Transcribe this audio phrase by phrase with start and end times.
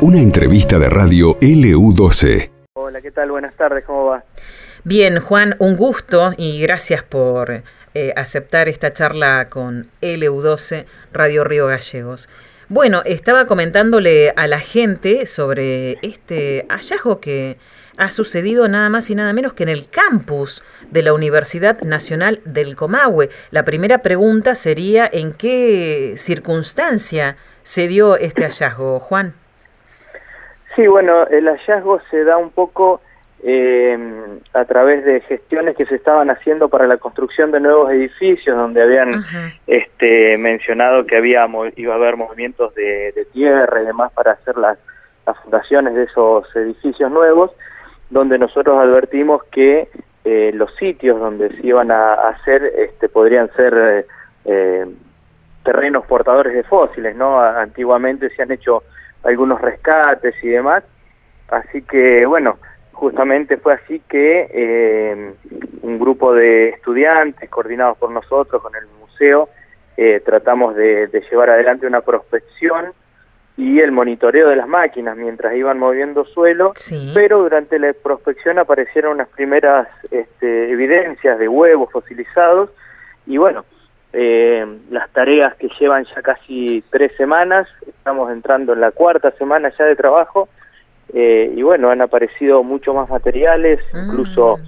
[0.00, 2.50] Una entrevista de radio LU12.
[2.74, 3.30] Hola, ¿qué tal?
[3.30, 4.24] Buenas tardes, ¿cómo va?
[4.84, 7.62] Bien, Juan, un gusto y gracias por
[7.94, 12.28] eh, aceptar esta charla con LU12 Radio Río Gallegos.
[12.68, 17.58] Bueno, estaba comentándole a la gente sobre este hallazgo que
[17.96, 22.40] ha sucedido nada más y nada menos que en el campus de la Universidad Nacional
[22.44, 23.28] del Comahue.
[23.50, 29.34] La primera pregunta sería, ¿en qué circunstancia se dio este hallazgo, Juan?
[30.74, 33.00] Sí, bueno, el hallazgo se da un poco
[33.44, 33.98] eh,
[34.54, 38.82] a través de gestiones que se estaban haciendo para la construcción de nuevos edificios, donde
[38.82, 39.24] habían
[39.66, 44.78] este, mencionado que había iba a haber movimientos de, tierra y demás para hacer las,
[45.26, 47.50] las fundaciones de esos edificios nuevos,
[48.10, 49.88] donde nosotros advertimos que
[50.24, 54.06] eh, los sitios donde se iban a hacer este, podrían ser
[54.44, 54.86] eh,
[55.62, 57.40] terrenos portadores de fósiles, ¿no?
[57.40, 58.82] Antiguamente se han hecho
[59.22, 60.82] algunos rescates y demás,
[61.48, 62.58] así que bueno,
[62.92, 65.32] justamente fue así que eh,
[65.82, 69.48] un grupo de estudiantes coordinados por nosotros con el museo
[69.96, 72.92] eh, tratamos de, llevar adelante una prospección
[73.56, 76.72] y el monitoreo de las máquinas mientras iban moviendo suelo,
[77.12, 82.70] pero durante la prospección aparecieron unas primeras este, evidencias de huevos fosilizados
[83.26, 83.64] y bueno,
[84.12, 89.72] eh, las tareas que llevan ya casi tres semanas, estamos entrando en la cuarta semana
[89.78, 90.48] ya de trabajo,
[91.12, 94.10] eh, y bueno, han aparecido mucho más materiales, mm.
[94.10, 94.58] incluso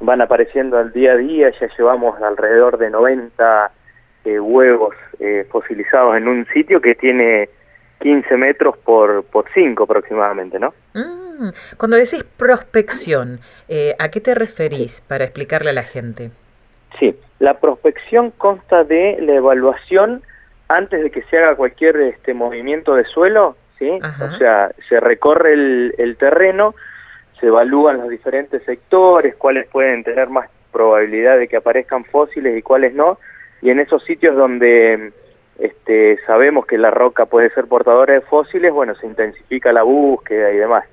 [0.00, 3.70] van apareciendo al día a día, ya llevamos alrededor de 90
[4.24, 7.48] eh, huevos eh, fosilizados en un sitio que tiene
[8.00, 10.74] 15 metros por, por 5 aproximadamente, ¿no?
[10.94, 11.50] Mm.
[11.76, 13.40] Cuando decís prospección,
[13.98, 16.30] ¿a qué te referís para explicarle a la gente?
[16.98, 20.22] Sí, la prospección consta de la evaluación
[20.68, 23.90] antes de que se haga cualquier este movimiento de suelo ¿sí?
[23.90, 26.74] O sea, se recorre el, terreno,
[27.40, 32.62] se evalúan los diferentes sectores, cuáles pueden tener más probabilidad de que aparezcan fósiles y
[32.62, 33.18] cuáles no,
[33.62, 35.12] y en esos sitios donde
[35.58, 40.50] este, sabemos que la roca puede ser portadora de fósiles, bueno, se intensifica la búsqueda
[40.52, 40.84] y demás.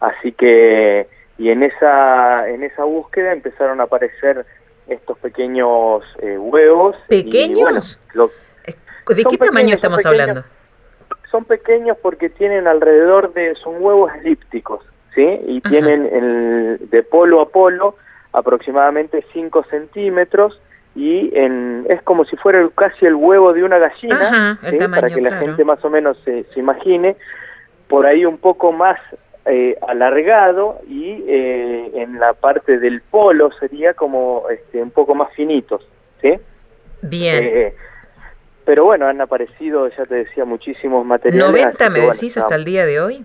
[0.00, 1.06] Así que,
[1.38, 4.44] y en esa, en esa búsqueda empezaron a aparecer
[4.88, 6.96] estos pequeños eh, huevos.
[7.08, 8.00] ¿Pequeños?
[9.08, 10.44] ¿De qué tamaño estamos hablando?
[11.32, 14.84] son pequeños porque tienen alrededor de, son huevos elípticos,
[15.14, 15.26] ¿sí?
[15.46, 17.96] Y tienen el, de polo a polo
[18.32, 20.60] aproximadamente 5 centímetros
[20.94, 24.58] y en, es como si fuera casi el huevo de una gallina,
[24.90, 27.16] para que la gente más o menos se, se, imagine,
[27.88, 28.98] por ahí un poco más
[29.46, 35.32] eh, alargado y eh, en la parte del polo sería como este, un poco más
[35.34, 35.86] finitos,
[36.20, 36.38] ¿sí?
[37.02, 37.44] Bien.
[37.44, 37.74] Eh,
[38.64, 41.74] pero bueno, han aparecido, ya te decía, muchísimos materiales.
[41.76, 43.24] ¿90 me decís hasta el día de hoy?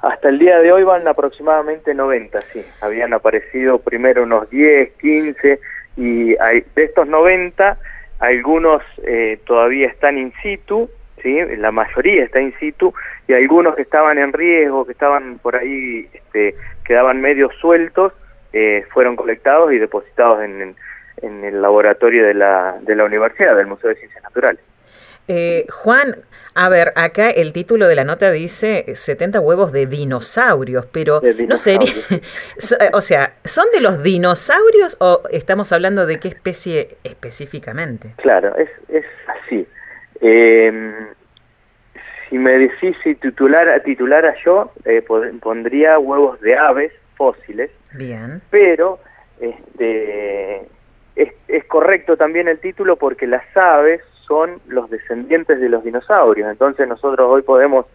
[0.00, 2.64] Hasta el día de hoy van aproximadamente 90, sí.
[2.80, 5.60] Habían aparecido primero unos 10, 15,
[5.96, 7.78] y hay, de estos 90,
[8.18, 10.90] algunos eh, todavía están in situ,
[11.22, 11.38] ¿sí?
[11.56, 12.92] la mayoría está in situ,
[13.28, 18.12] y algunos que estaban en riesgo, que estaban por ahí, este, quedaban medio sueltos,
[18.52, 20.74] eh, fueron colectados y depositados en
[21.22, 24.60] en el laboratorio de la, de la universidad, del Museo de Ciencias Naturales.
[25.28, 26.16] Eh, Juan,
[26.54, 31.56] a ver, acá el título de la nota dice 70 huevos de dinosaurios, pero no
[31.56, 31.92] sería,
[32.92, 38.14] o sea, ¿son de los dinosaurios o estamos hablando de qué especie específicamente?
[38.16, 39.04] Claro, es, es
[40.24, 40.94] Em,
[42.30, 45.04] si me decís si titulara, titulara yo, eh,
[45.40, 47.70] pondría huevos de aves fósiles.
[47.92, 48.40] Bien.
[48.48, 49.00] Pero
[49.40, 50.62] este
[51.16, 56.86] es, correcto también el título porque las aves son los descendientes de los dinosaurios, entonces
[56.86, 57.86] nosotros hoy podemos,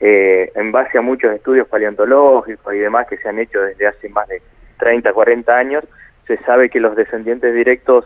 [0.00, 4.08] eh, en base a muchos estudios paleontológicos y demás que se han hecho desde hace
[4.08, 4.42] más de
[4.78, 5.84] 30, 40 años,
[6.26, 8.04] se sabe que los descendientes directos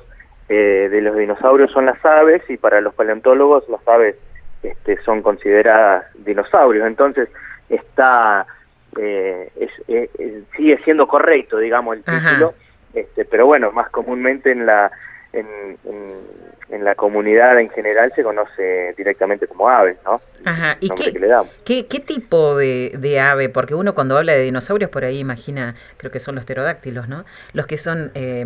[0.48, 4.16] eh, de los dinosaurios son las aves y para los paleontólogos las aves
[4.62, 7.28] este, son consideradas dinosaurios, entonces
[7.68, 8.46] está
[9.00, 9.50] eh,
[10.56, 12.54] sigue siendo correcto, digamos, el título.
[12.92, 14.90] Este, pero bueno, más comúnmente en la
[15.32, 15.46] en,
[16.70, 20.20] en, la comunidad en general se conoce directamente como ave, ¿no?
[20.44, 20.76] Ajá.
[20.80, 21.12] ¿Y qué,
[21.64, 23.48] qué, qué, tipo de, de, ave?
[23.48, 27.24] Porque uno cuando habla de dinosaurios por ahí imagina, creo que son los pterodáctilos, ¿no?
[27.52, 28.44] Los que son eh,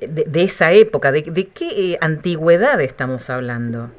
[0.00, 3.90] de, esa época, ¿de, de qué eh, antigüedad estamos hablando?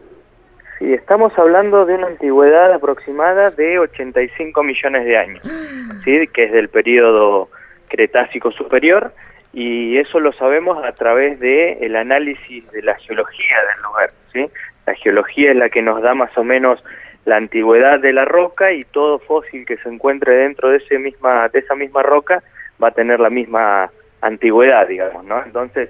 [0.80, 5.44] Sí, estamos hablando de una antigüedad aproximada de 85 millones de años,
[6.04, 6.28] ¿sí?
[6.34, 7.50] que es del periodo
[7.88, 9.14] Cretácico superior
[9.54, 14.50] y eso lo sabemos a través de el análisis de la geología del lugar, ¿sí?
[14.86, 16.84] La geología es la que nos da más o menos
[17.24, 21.48] la antigüedad de la roca y todo fósil que se encuentre dentro de, ese misma,
[21.48, 22.44] de esa misma roca
[22.84, 23.90] va a tener la misma
[24.26, 25.44] antigüedad, digamos, ¿no?
[25.44, 25.90] Entonces,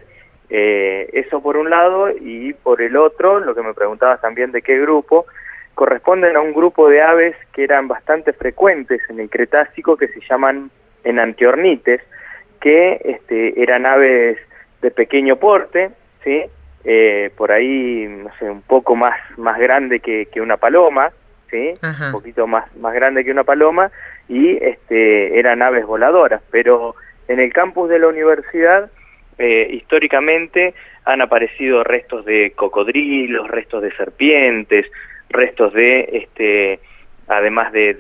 [0.50, 4.62] eh, eso por un lado y por el otro, lo que me preguntabas también de
[4.62, 5.26] qué grupo,
[5.74, 10.22] corresponden a un grupo de aves que eran bastante frecuentes en el Cretácico que se
[10.30, 10.70] llaman
[11.04, 12.02] enantiornites,
[12.62, 14.38] que este, eran aves
[14.82, 15.92] de pequeño porte,
[16.24, 16.44] ¿sí?
[16.84, 21.12] Eh, por ahí, no sé, un poco más, más grande que, que una paloma,
[21.50, 21.74] ¿sí?
[21.82, 23.92] Un poquito más, más grande que una paloma,
[24.28, 26.96] y este, eran aves voladoras, pero
[27.28, 28.90] en el campus de la universidad,
[29.38, 30.74] eh, históricamente
[31.04, 34.86] han aparecido restos de cocodrilos, restos de serpientes,
[35.30, 36.80] restos de, este,
[37.28, 37.94] además de,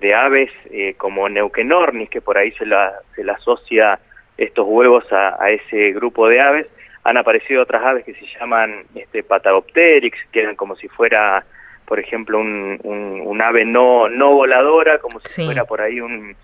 [0.00, 3.98] de, aves eh, como Neuquenornis, que por ahí se la, se la asocia
[4.38, 6.66] estos huevos a, a, ese grupo de aves,
[7.04, 11.44] han aparecido otras aves que se llaman este, Patagopteryx, que eran como si fuera,
[11.86, 16.36] por ejemplo, un, un, ave no, no voladora, como si fuera por ahí un,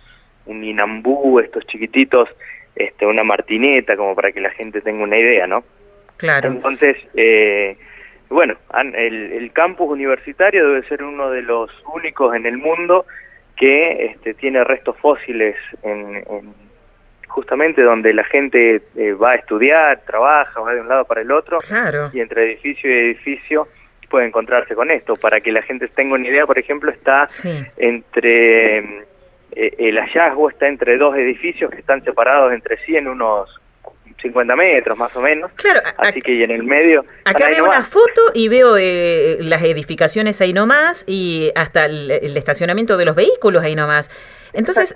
[0.47, 2.29] un inambú, estos chiquititos,
[2.75, 5.65] este, una martineta, como para que la gente tenga una idea, ¿no?
[6.17, 6.49] Claro.
[6.49, 7.77] Entonces, eh,
[8.29, 8.57] bueno,
[8.95, 13.05] el, el, campus universitario debe ser uno de los únicos en el mundo
[13.57, 16.25] que este, tiene restos fósiles en,
[17.29, 21.31] justamente donde la gente eh, va a estudiar, trabaja, va de un lado para el
[21.31, 22.11] otro, claro.
[22.13, 23.69] y entre edificio y edificio
[24.09, 25.17] puede encontrarse con esto.
[25.17, 27.27] Para que la gente tenga una idea, por ejemplo, está
[27.77, 29.05] entre
[29.53, 33.49] eh, el hallazgo está entre dos edificios que están separados entre sí en unos
[34.23, 35.51] 50 metros más o menos.
[35.57, 37.05] Claro, así que en el medio.
[37.25, 42.97] Acá veo una foto y veo eh, las edificaciones ahí nomás y hasta el, estacionamiento
[42.97, 44.11] de los vehículos ahí nomás.
[44.55, 44.95] Entonces,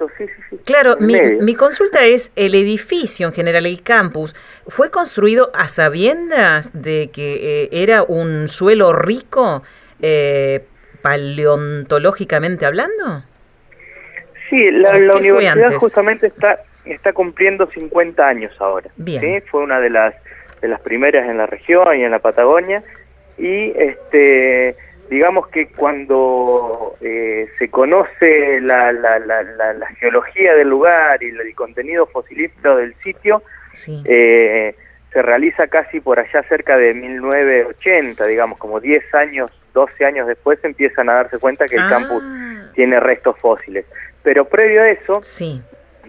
[0.65, 4.37] claro, mi, mi, consulta es, ¿el edificio en general, el campus,
[4.67, 9.63] fue construido a sabiendas de que eh, era un suelo rico
[10.03, 10.65] eh,
[11.01, 13.25] paleontológicamente hablando?
[14.49, 18.91] Sí, la, la universidad justamente está está cumpliendo 50 años ahora.
[18.97, 19.43] Bien.
[19.51, 20.15] Fue una de las
[20.61, 22.83] de las primeras en la región y en la Patagonia
[23.37, 24.77] y este
[25.11, 31.55] digamos que cuando eh, se conoce la, la, la, la, geología del lugar y el
[31.55, 33.43] contenido fosilífero del sitio,
[34.05, 34.75] eh,
[35.13, 40.59] se realiza casi por allá cerca de 1980, digamos, como 10 años, 12 años después
[40.65, 42.71] empiezan a darse cuenta que el campus ah.
[42.75, 43.85] tiene restos fósiles.
[44.27, 45.63] Pero previo a eso, sí.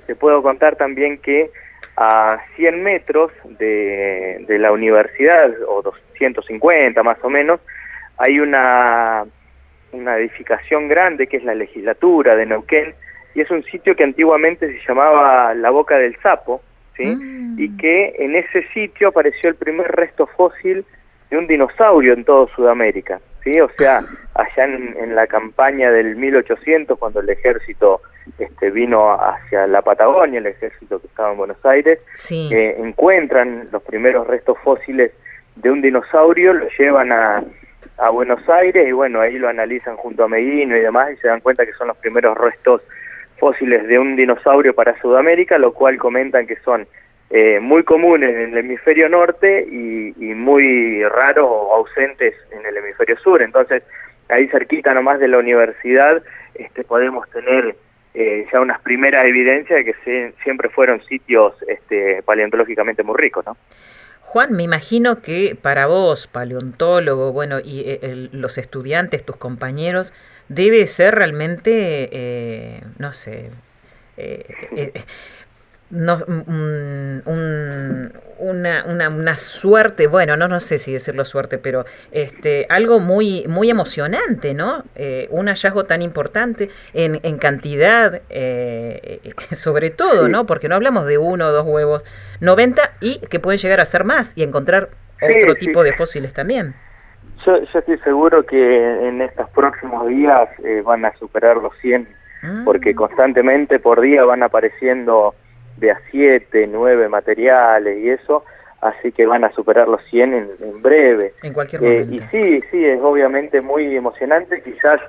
[0.07, 1.51] Te puedo contar también que
[1.95, 7.59] a 100 metros de, de la universidad, o 250 más o menos,
[8.17, 9.23] hay una,
[9.91, 12.95] una edificación grande que es la legislatura de Neuquén,
[13.35, 16.63] y es un sitio que antiguamente se llamaba la Boca del Sapo,
[16.95, 17.05] ¿sí?
[17.05, 17.59] Mm.
[17.59, 20.83] y que en ese sitio apareció el primer resto fósil
[21.29, 23.59] de un dinosaurio en todo Sudamérica, ¿sí?
[23.61, 24.03] O sea,
[24.33, 28.01] allá en, la campaña del 1800, cuando el ejército
[28.37, 31.99] este, vino hacia la Patagonia, el ejército que estaba en Buenos Aires,
[32.31, 35.11] eh, encuentran los primeros restos fósiles
[35.55, 37.43] de un dinosaurio, lo llevan a,
[37.97, 41.27] a Buenos Aires y bueno, ahí lo analizan junto a Meguino y demás y se
[41.27, 42.81] dan cuenta que son los primeros restos
[43.39, 46.87] fósiles de un dinosaurio para Sudamérica, lo cual comentan que son
[47.29, 49.97] eh, muy comunes en el hemisferio norte y,
[50.33, 53.41] muy raros o ausentes en el hemisferio sur.
[53.41, 53.83] Entonces,
[54.29, 56.23] ahí cerquita nomás de la universidad
[56.55, 57.75] este, podemos tener
[58.13, 63.57] eh, ya unas primeras evidencias de que siempre fueron sitios este, paleontológicamente muy ricos, ¿no?
[64.21, 70.13] Juan, me imagino que para vos, paleontólogo, bueno, y eh, los estudiantes, tus compañeros,
[70.47, 73.51] debe ser realmente, no sé,
[75.89, 81.85] no, mm, un, una, una, una, suerte, bueno, no, no sé si decirlo suerte, pero
[82.11, 84.83] este, algo muy, muy emocionante, ¿no?
[84.95, 89.21] Eh, un hallazgo tan importante en, en cantidad, eh,
[89.53, 90.45] sobre todo, ¿no?
[90.45, 92.03] Porque no hablamos de uno o dos huevos,
[92.41, 94.89] 90 y que pueden llegar a ser más y encontrar
[95.21, 96.75] otro tipo de fósiles también.
[97.45, 102.07] Yo, yo, estoy seguro que en estos próximos días eh, van a superar los 100,
[102.43, 102.61] ah.
[102.65, 105.33] porque constantemente por día van apareciendo
[105.77, 108.43] de a 7, 9 materiales y eso,
[108.81, 111.33] así que van a superar los 100 en, breve.
[111.43, 112.13] En cualquier eh, momento.
[112.15, 114.99] y sí, sí, es obviamente muy emocionante, quizás,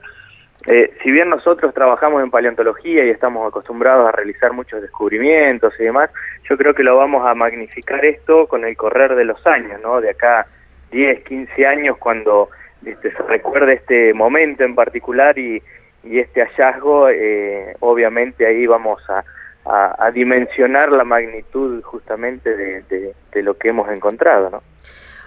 [0.67, 5.85] eh, si bien nosotros trabajamos en paleontología y estamos acostumbrados a realizar muchos descubrimientos y
[5.85, 6.11] demás,
[6.49, 10.01] yo creo que lo vamos a magnificar esto con el correr de los años, ¿no?
[10.01, 10.47] De acá
[10.91, 12.51] 10, 15 años cuando
[12.85, 15.63] este, se recuerde este momento en particular y,
[16.05, 19.25] y este hallazgo, eh, obviamente ahí vamos a
[19.69, 24.63] a, dimensionar la magnitud justamente de, lo que hemos encontrado, ¿no?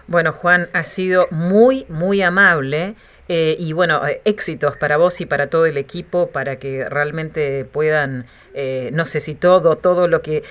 [0.08, 2.96] Bueno, Juan, ha sido muy, muy amable
[3.34, 7.64] Eh, y bueno, eh, éxitos para vos y para todo el equipo para que realmente
[7.64, 10.44] puedan, eh, no sé si todo, todo lo que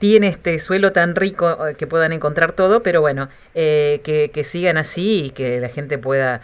[0.00, 5.26] tiene este suelo tan rico, que puedan encontrar todo, pero bueno, que, que, sigan así
[5.26, 6.40] y que la gente pueda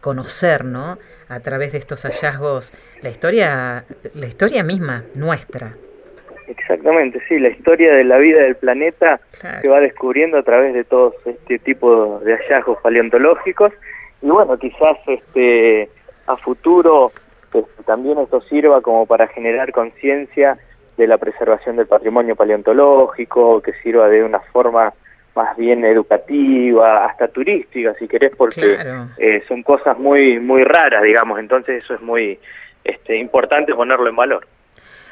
[0.00, 0.98] conocer, ¿no?
[1.28, 5.76] A través de estos hallazgos, la historia, la historia misma, nuestra.
[6.46, 10.84] Exactamente, sí, la historia de la vida del planeta se va descubriendo a través de
[10.84, 13.72] todos este tipo de hallazgos paleontológicos.
[14.20, 15.88] Y bueno, quizás este
[16.26, 17.12] a futuro
[17.54, 20.58] este, también esto sirva como para generar conciencia
[20.96, 24.92] de la preservación del patrimonio paleontológico, que sirva de una forma
[25.34, 28.78] más bien educativa, hasta turística, si querés, porque
[29.18, 32.38] eh, son cosas muy muy raras, digamos, entonces eso es muy
[32.84, 34.46] este, importante ponerlo en valor.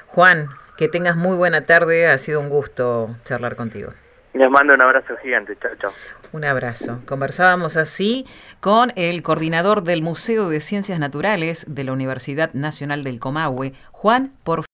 [0.09, 3.93] Juan, que tengas muy buena tarde, ha sido un gusto charlar contigo.
[4.35, 5.93] Les mando un abrazo gigante, chao, chao.
[6.33, 7.01] Un abrazo.
[7.07, 8.25] Conversábamos así
[8.61, 14.33] con el coordinador del Museo de Ciencias Naturales de la Universidad Nacional del Comahue, Juan
[14.43, 14.65] Por.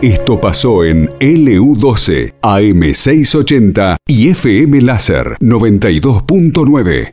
[0.00, 7.06] Esto pasó en LU12, AM680 y FM Láser 92.9.